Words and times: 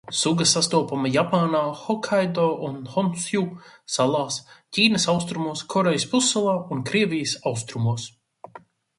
Suga 0.19 0.45
sastopama 0.51 1.09
Japānā 1.15 1.59
Hokaido 1.81 2.45
un 2.69 2.79
Honsju 2.93 3.43
salās, 3.95 4.37
Ķīnas 4.77 5.05
austrumos, 5.13 5.61
Korejas 5.75 6.07
pussalā 6.15 6.55
un 6.77 6.81
Krievijas 6.89 7.35
austrumos. 7.53 8.07